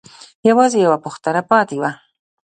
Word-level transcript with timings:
يوازې 0.49 0.77
يوه 0.85 0.97
پوښتنه 1.05 1.41
پاتې 1.51 1.75
وه. 1.81 1.91